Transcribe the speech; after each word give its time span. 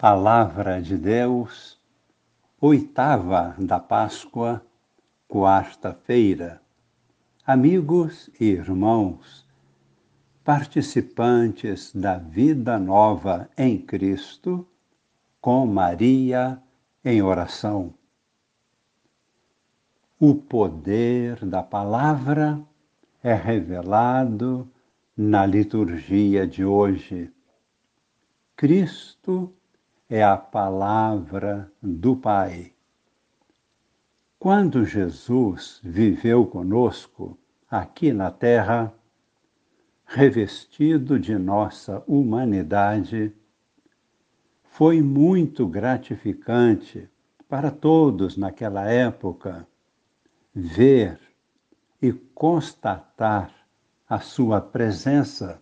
Palavra 0.00 0.80
de 0.80 0.96
Deus, 0.96 1.76
oitava 2.60 3.56
da 3.58 3.80
Páscoa, 3.80 4.64
quarta-feira. 5.26 6.62
Amigos 7.44 8.30
e 8.38 8.44
irmãos, 8.44 9.44
participantes 10.44 11.92
da 11.92 12.16
vida 12.16 12.78
nova 12.78 13.50
em 13.58 13.76
Cristo, 13.76 14.64
com 15.40 15.66
Maria 15.66 16.62
em 17.04 17.20
oração. 17.20 17.92
O 20.16 20.32
poder 20.32 21.44
da 21.44 21.64
palavra 21.64 22.64
é 23.20 23.34
revelado 23.34 24.70
na 25.16 25.44
liturgia 25.44 26.46
de 26.46 26.64
hoje. 26.64 27.32
Cristo 28.54 29.57
é 30.08 30.24
a 30.24 30.38
palavra 30.38 31.70
do 31.82 32.16
Pai. 32.16 32.72
Quando 34.38 34.84
Jesus 34.84 35.80
viveu 35.82 36.46
conosco 36.46 37.38
aqui 37.70 38.12
na 38.12 38.30
Terra, 38.30 38.94
revestido 40.06 41.18
de 41.18 41.36
nossa 41.36 42.02
humanidade, 42.06 43.34
foi 44.62 45.02
muito 45.02 45.66
gratificante 45.66 47.06
para 47.46 47.70
todos 47.70 48.36
naquela 48.36 48.86
época 48.90 49.68
ver 50.54 51.20
e 52.00 52.12
constatar 52.12 53.52
a 54.08 54.20
sua 54.20 54.60
presença. 54.60 55.60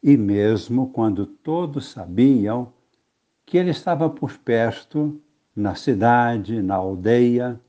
E 0.00 0.16
mesmo 0.16 0.90
quando 0.90 1.26
todos 1.26 1.88
sabiam 1.88 2.73
que 3.46 3.58
ele 3.58 3.70
estava 3.70 4.08
por 4.08 4.38
perto, 4.38 5.20
na 5.54 5.74
cidade, 5.74 6.62
na 6.62 6.74
aldeia, 6.74 7.60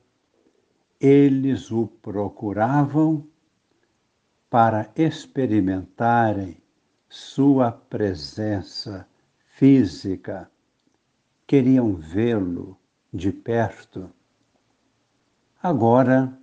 eles 1.00 1.70
o 1.70 1.86
procuravam 1.86 3.26
para 4.48 4.90
experimentarem 4.96 6.56
sua 7.08 7.70
presença 7.70 9.06
física, 9.46 10.50
queriam 11.46 11.94
vê-lo 11.94 12.76
de 13.12 13.30
perto. 13.30 14.10
Agora, 15.62 16.36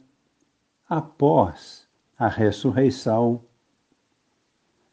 após 0.88 1.88
a 2.18 2.28
ressurreição, 2.28 3.44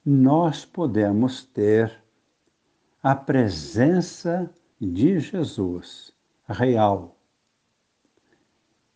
nós 0.04 0.64
podemos 0.64 1.44
ter 1.44 2.02
a 3.02 3.14
presença 3.14 4.52
de 4.78 5.18
Jesus 5.18 6.12
real 6.46 7.16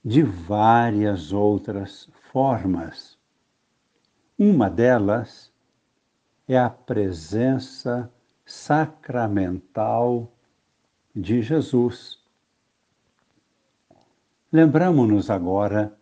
de 0.04 0.22
várias 0.22 1.32
outras 1.32 2.10
formas. 2.30 3.16
Uma 4.38 4.68
delas 4.68 5.50
é 6.46 6.58
a 6.58 6.68
presença 6.68 8.12
sacramental 8.44 10.30
de 11.16 11.40
Jesus. 11.40 12.18
Lembramos-nos 14.52 15.30
agora 15.30 15.96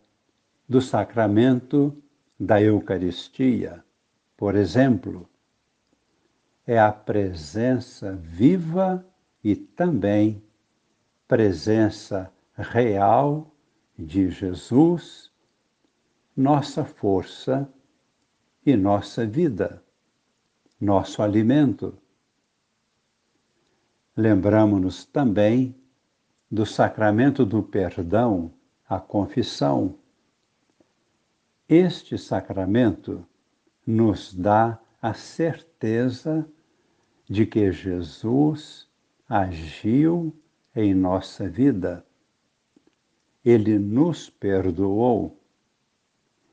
do 0.68 0.80
sacramento 0.80 1.96
da 2.38 2.60
Eucaristia, 2.60 3.84
por 4.36 4.56
exemplo, 4.56 5.28
é 6.66 6.78
a 6.78 6.92
presença 6.92 8.12
viva 8.12 9.04
e 9.42 9.56
também 9.56 10.42
presença 11.26 12.32
real 12.54 13.54
de 13.98 14.30
Jesus, 14.30 15.30
nossa 16.36 16.84
força 16.84 17.72
e 18.64 18.76
nossa 18.76 19.26
vida, 19.26 19.82
nosso 20.80 21.22
alimento. 21.22 21.98
Lembramos-nos 24.16 25.04
também 25.04 25.74
do 26.50 26.66
sacramento 26.66 27.44
do 27.44 27.62
perdão, 27.62 28.52
a 28.86 29.00
confissão. 29.00 29.98
Este 31.68 32.18
sacramento 32.18 33.26
nos 33.86 34.34
dá 34.34 34.78
a 35.02 35.12
certeza 35.12 36.48
de 37.28 37.44
que 37.44 37.72
Jesus 37.72 38.88
agiu 39.28 40.32
em 40.76 40.94
nossa 40.94 41.48
vida. 41.48 42.06
Ele 43.44 43.80
nos 43.80 44.30
perdoou. 44.30 45.40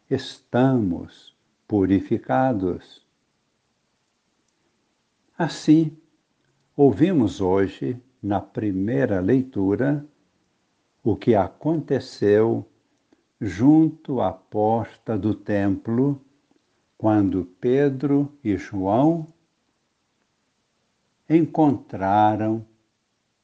Estamos 0.09 1.37
purificados. 1.67 3.05
Assim, 5.37 5.95
ouvimos 6.75 7.39
hoje, 7.39 8.01
na 8.21 8.41
primeira 8.41 9.19
leitura, 9.19 10.03
o 11.03 11.15
que 11.15 11.35
aconteceu 11.35 12.67
junto 13.39 14.19
à 14.19 14.33
porta 14.33 15.15
do 15.15 15.35
templo 15.35 16.19
quando 16.99 17.45
Pedro 17.61 18.37
e 18.43 18.57
João 18.57 19.25
encontraram 21.29 22.67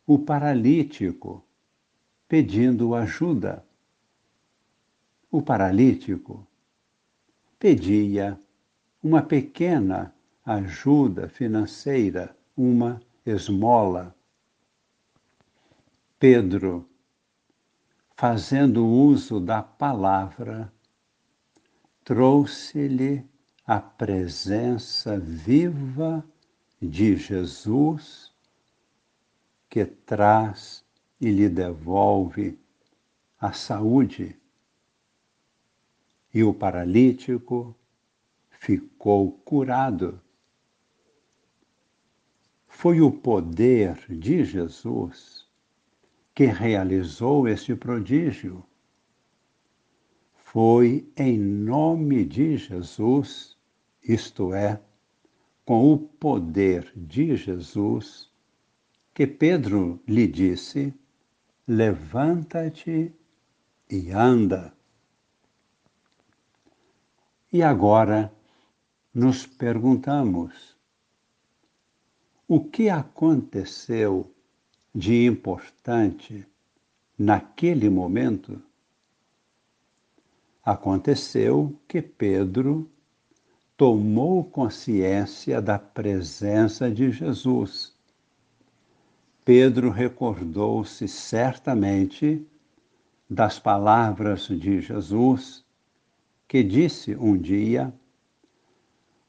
o 0.06 0.20
paralítico 0.20 1.42
pedindo 2.28 2.94
ajuda. 2.94 3.66
O 5.32 5.42
paralítico 5.42 6.46
pedia 7.58 8.38
uma 9.02 9.22
pequena 9.22 10.14
ajuda 10.46 11.30
financeira, 11.30 12.36
uma 12.58 13.02
esmola. 13.26 14.14
Pedro, 16.20 16.90
fazendo 18.18 18.86
uso 18.86 19.40
da 19.40 19.64
palavra, 19.64 20.70
trouxe-lhe 22.04 23.26
a 23.66 23.80
presença 23.80 25.20
viva 25.20 26.24
de 26.80 27.18
Jesus 27.18 28.32
que 29.68 29.86
traz 29.86 30.86
e 31.20 31.32
lhe 31.32 31.50
devolve 31.50 32.60
a 33.40 33.52
saúde. 33.54 34.40
E 36.32 36.44
o 36.44 36.54
paralítico 36.54 37.76
ficou 38.52 39.32
curado. 39.32 40.22
Foi 42.68 43.02
o 43.02 43.12
poder 43.12 43.96
de 44.10 44.44
Jesus 44.44 45.48
que 46.36 46.46
realizou 46.46 47.48
este 47.48 47.76
prodígio. 47.76 48.64
Foi 50.36 51.10
em 51.18 51.40
nome 51.40 52.26
de 52.26 52.58
Jesus 52.58 53.55
isto 54.08 54.54
é, 54.54 54.80
com 55.66 55.92
o 55.92 55.98
poder 55.98 56.92
de 56.96 57.36
Jesus, 57.36 58.30
que 59.14 59.26
Pedro 59.26 60.00
lhe 60.08 60.28
disse: 60.28 60.94
Levanta-te 61.68 63.14
e 63.90 64.12
anda. 64.12 64.74
E 67.52 67.64
agora 67.64 68.32
nos 69.14 69.48
perguntamos: 69.48 70.76
o 72.48 72.64
que 72.64 72.90
aconteceu 72.90 74.32
de 74.94 75.26
importante 75.26 76.48
naquele 77.18 77.90
momento? 77.90 78.62
Aconteceu 80.64 81.76
que 81.88 82.02
Pedro 82.02 82.90
tomou 83.78 84.44
consciência 84.44 85.62
da 85.62 85.78
presença 85.78 86.90
de 86.90 87.12
Jesus. 87.12 87.94
Pedro 89.44 89.90
recordou-se 89.90 91.08
certamente 91.08 92.46
das 93.30 93.60
palavras 93.60 94.48
de 94.48 94.80
Jesus, 94.80 95.64
que 96.48 96.64
disse 96.64 97.16
um 97.16 97.38
dia: 97.38 97.94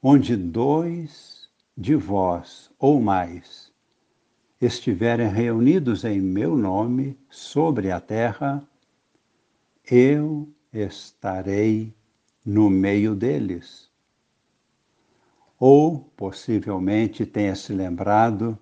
Onde 0.02 0.36
dois 0.36 1.48
de 1.76 1.94
vós 1.94 2.70
ou 2.78 3.00
mais 3.00 3.72
estiverem 4.60 5.28
reunidos 5.28 6.04
em 6.04 6.20
meu 6.20 6.56
nome 6.56 7.18
sobre 7.28 7.90
a 7.90 8.00
terra, 8.00 8.66
eu 9.90 10.48
estarei 10.72 11.92
no 12.44 12.70
meio 12.70 13.14
deles 13.14 13.85
ou 15.58 16.00
possivelmente 16.16 17.24
tenha 17.24 17.54
se 17.54 17.72
lembrado 17.72 18.58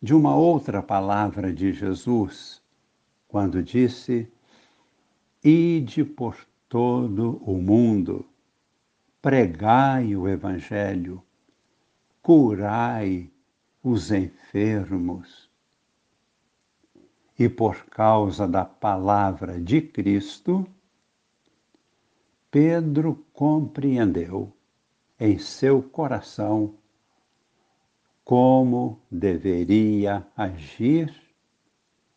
de 0.00 0.14
uma 0.14 0.34
outra 0.34 0.82
palavra 0.82 1.52
de 1.52 1.72
Jesus, 1.72 2.62
quando 3.26 3.62
disse: 3.62 4.30
Ide 5.42 6.04
por 6.04 6.36
todo 6.68 7.40
o 7.44 7.60
mundo, 7.60 8.26
pregai 9.22 10.16
o 10.16 10.28
Evangelho, 10.28 11.22
curai 12.22 13.30
os 13.82 14.10
enfermos. 14.10 15.48
E 17.38 17.48
por 17.48 17.84
causa 17.86 18.48
da 18.48 18.64
palavra 18.64 19.60
de 19.60 19.80
Cristo, 19.80 20.66
Pedro 22.50 23.24
compreendeu 23.32 24.52
em 25.18 25.38
seu 25.38 25.82
coração 25.82 26.74
como 28.24 29.00
deveria 29.10 30.26
agir 30.36 31.14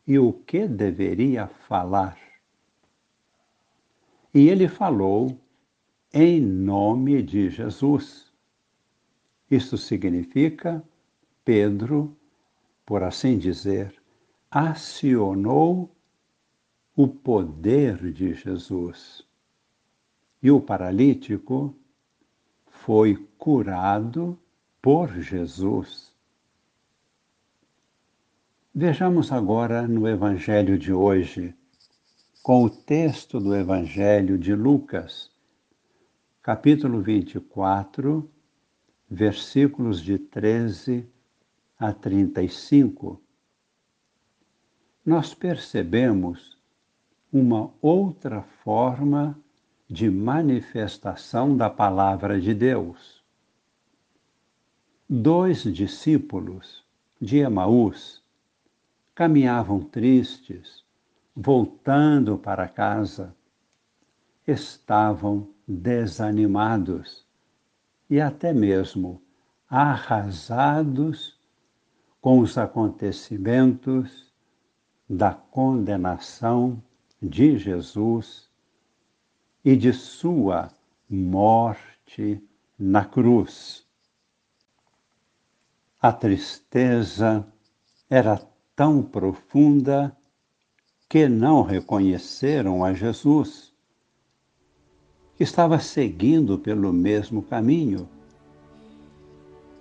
e 0.05 0.19
o 0.19 0.33
que 0.33 0.67
deveria 0.67 1.47
falar. 1.47 2.17
E 4.33 4.49
ele 4.49 4.67
falou 4.67 5.39
em 6.13 6.41
nome 6.41 7.21
de 7.21 7.49
Jesus. 7.49 8.31
Isso 9.49 9.77
significa 9.77 10.83
Pedro, 11.45 12.15
por 12.85 13.03
assim 13.03 13.37
dizer, 13.37 13.95
acionou 14.49 15.89
o 16.95 17.07
poder 17.07 18.11
de 18.11 18.33
Jesus. 18.33 19.25
E 20.43 20.51
o 20.51 20.59
paralítico 20.59 21.73
foi 22.85 23.15
curado 23.37 24.37
por 24.81 25.09
Jesus. 25.21 26.11
Vejamos 28.73 29.31
agora 29.31 29.87
no 29.87 30.07
Evangelho 30.07 30.79
de 30.79 30.91
hoje, 30.91 31.53
com 32.41 32.63
o 32.63 32.69
texto 32.69 33.39
do 33.39 33.55
Evangelho 33.55 34.37
de 34.37 34.55
Lucas, 34.55 35.29
capítulo 36.41 37.01
24, 37.01 38.27
versículos 39.07 40.01
de 40.01 40.17
13 40.17 41.07
a 41.77 41.93
35. 41.93 43.21
Nós 45.05 45.35
percebemos 45.35 46.57
uma 47.31 47.71
outra 47.79 48.41
forma 48.63 49.39
de 49.91 50.09
manifestação 50.09 51.55
da 51.57 51.69
palavra 51.69 52.39
de 52.39 52.53
Deus 52.53 53.21
dois 55.13 55.63
discípulos 55.63 56.85
de 57.19 57.39
Emaús 57.39 58.23
caminhavam 59.13 59.81
tristes, 59.81 60.85
voltando 61.35 62.37
para 62.37 62.65
casa. 62.69 63.35
Estavam 64.47 65.49
desanimados 65.67 67.25
e 68.09 68.21
até 68.21 68.53
mesmo 68.53 69.21
arrasados 69.69 71.37
com 72.21 72.39
os 72.39 72.57
acontecimentos 72.57 74.31
da 75.09 75.33
condenação 75.33 76.81
de 77.21 77.57
Jesus 77.57 78.49
e 79.63 79.75
de 79.75 79.93
sua 79.93 80.69
morte 81.09 82.41
na 82.77 83.05
cruz. 83.05 83.85
A 86.01 86.11
tristeza 86.11 87.45
era 88.09 88.41
tão 88.75 89.03
profunda 89.03 90.15
que 91.07 91.27
não 91.27 91.61
reconheceram 91.61 92.83
a 92.83 92.93
Jesus, 92.93 93.71
que 95.35 95.43
estava 95.43 95.77
seguindo 95.77 96.57
pelo 96.57 96.91
mesmo 96.91 97.43
caminho. 97.43 98.09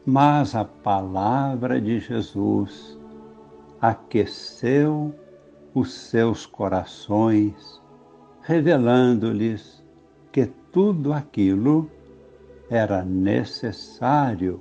Mas 0.04 0.54
a 0.54 0.64
palavra 0.64 1.80
de 1.80 2.00
Jesus 2.00 2.98
aqueceu 3.80 5.14
os 5.72 5.92
seus 5.92 6.44
corações, 6.44 7.79
revelando-lhes 8.50 9.80
que 10.32 10.44
tudo 10.72 11.12
aquilo 11.12 11.88
era 12.68 13.04
necessário 13.04 14.60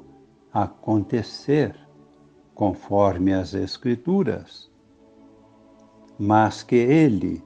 acontecer 0.53 1.75
conforme 2.53 3.33
as 3.33 3.55
Escrituras, 3.55 4.69
mas 6.19 6.61
que 6.61 6.75
ele, 6.75 7.43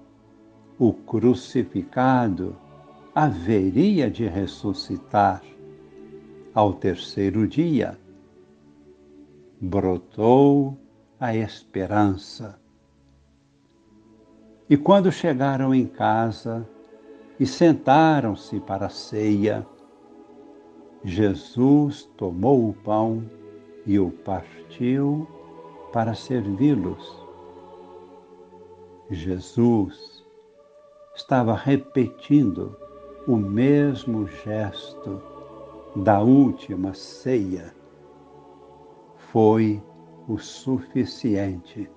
o 0.77 0.91
crucificado, 0.91 2.57
haveria 3.15 4.11
de 4.11 4.27
ressuscitar 4.27 5.41
ao 6.53 6.73
terceiro 6.73 7.47
dia. 7.47 7.97
Brotou 9.61 10.77
a 11.17 11.33
esperança. 11.33 12.61
E 14.73 14.77
quando 14.77 15.11
chegaram 15.11 15.71
em 15.71 15.85
casa 15.85 16.67
e 17.39 17.45
sentaram-se 17.45 18.59
para 18.59 18.87
a 18.87 18.89
ceia, 18.89 19.67
Jesus 21.03 22.09
tomou 22.17 22.69
o 22.69 22.73
pão 22.73 23.23
e 23.85 23.99
o 23.99 24.09
partiu 24.09 25.27
para 25.91 26.15
servi-los. 26.15 27.23
Jesus 29.11 30.25
estava 31.15 31.53
repetindo 31.53 32.75
o 33.27 33.35
mesmo 33.35 34.25
gesto 34.25 35.21
da 35.97 36.19
última 36.19 36.95
ceia. 36.95 37.75
Foi 39.31 39.79
o 40.27 40.39
suficiente. 40.39 41.87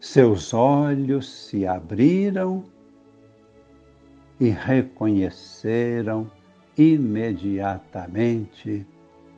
Seus 0.00 0.52
olhos 0.54 1.28
se 1.28 1.66
abriram 1.66 2.64
e 4.40 4.48
reconheceram 4.48 6.30
imediatamente 6.76 8.86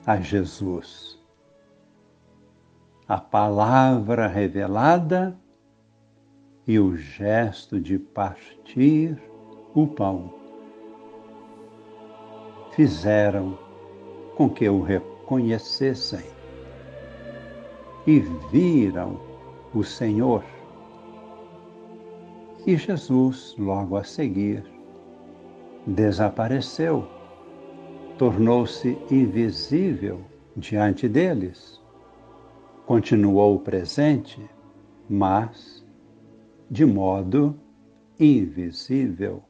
a 0.06 0.18
Jesus. 0.18 1.18
A 3.08 3.18
palavra 3.18 4.28
revelada 4.28 5.36
e 6.64 6.78
o 6.78 6.96
gesto 6.96 7.80
de 7.80 7.98
partir 7.98 9.20
o 9.74 9.88
pão 9.88 10.32
fizeram 12.70 13.58
com 14.36 14.48
que 14.48 14.68
o 14.68 14.80
reconhecessem 14.80 16.24
e 18.06 18.20
viram 18.52 19.32
o 19.74 19.82
Senhor. 19.82 20.51
E 22.64 22.76
Jesus, 22.76 23.56
logo 23.58 23.96
a 23.96 24.04
seguir, 24.04 24.64
desapareceu 25.86 27.08
tornou-se 28.16 28.96
invisível 29.10 30.20
diante 30.56 31.08
deles. 31.08 31.82
Continuou 32.86 33.58
presente, 33.58 34.40
mas 35.10 35.84
de 36.70 36.86
modo 36.86 37.58
invisível, 38.18 39.42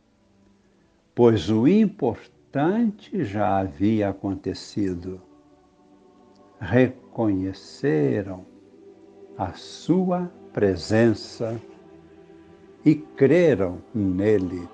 pois 1.15 1.51
o 1.51 1.69
importante 1.69 3.23
já 3.25 3.59
havia 3.59 4.09
acontecido. 4.09 5.21
Reconheceram 6.59 8.47
a 9.37 9.53
sua 9.53 10.33
presença 10.53 11.61
e 12.85 12.95
creram 12.95 13.79
nele. 13.95 14.69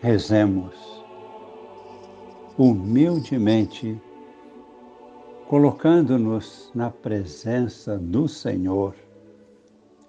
Rezemos 0.00 0.90
humildemente, 2.56 3.98
colocando-nos 5.48 6.70
na 6.74 6.90
presença 6.90 7.96
do 7.96 8.28
Senhor, 8.28 8.94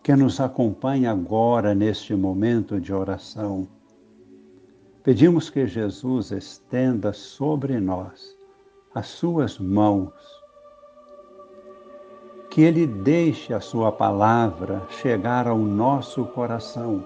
que 0.04 0.16
nos 0.16 0.40
acompanha 0.40 1.12
agora 1.12 1.74
neste 1.74 2.14
momento 2.14 2.80
de 2.80 2.94
oração. 2.94 3.68
Pedimos 5.04 5.50
que 5.50 5.66
Jesus 5.66 6.32
estenda 6.32 7.14
sobre 7.14 7.80
nós 7.80 8.36
as 8.94 9.08
suas 9.08 9.58
mãos, 9.58 10.12
que 12.52 12.62
Ele 12.62 12.86
deixe 12.86 13.54
a 13.54 13.62
Sua 13.62 13.94
palavra 13.94 14.86
chegar 14.90 15.48
ao 15.48 15.58
nosso 15.58 16.26
coração 16.26 17.04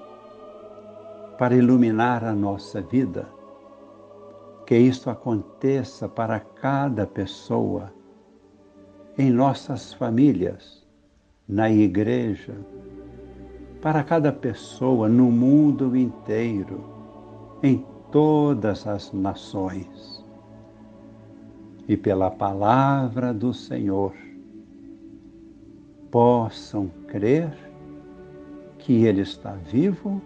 para 1.38 1.56
iluminar 1.56 2.24
a 2.24 2.34
nossa 2.34 2.82
vida 2.82 3.28
que 4.66 4.76
isto 4.76 5.08
aconteça 5.12 6.10
para 6.10 6.40
cada 6.40 7.06
pessoa 7.06 7.94
em 9.16 9.30
nossas 9.30 9.94
famílias, 9.94 10.84
na 11.48 11.70
igreja, 11.70 12.56
para 13.84 14.04
cada 14.04 14.32
pessoa 14.32 15.08
no 15.08 15.30
mundo 15.30 15.96
inteiro, 15.96 16.84
em 17.62 17.86
todas 18.12 18.88
as 18.88 19.14
nações. 19.14 20.26
E 21.88 21.96
pela 21.96 22.32
palavra 22.32 23.32
do 23.32 23.54
Senhor, 23.54 24.12
possam 26.16 26.88
crer 27.10 27.52
que 28.80 29.04
Ele 29.04 29.20
está 29.20 29.52
vivo 29.52 30.22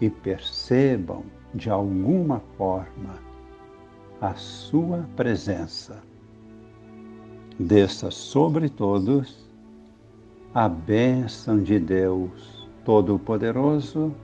e 0.00 0.08
percebam 0.08 1.24
de 1.52 1.68
alguma 1.68 2.38
forma 2.56 3.18
a 4.20 4.34
Sua 4.34 5.04
presença. 5.16 6.00
Desça 7.58 8.08
sobre 8.12 8.68
todos 8.68 9.50
a 10.54 10.68
bênção 10.68 11.60
de 11.60 11.80
Deus 11.80 12.70
Todo-Poderoso, 12.84 14.14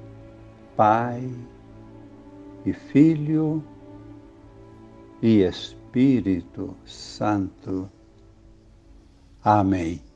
Pai 0.76 1.28
e 2.64 2.73
Filho 2.73 3.61
e 5.21 5.42
Espírito 5.42 6.76
Santo. 6.85 7.90
Amém. 9.42 10.08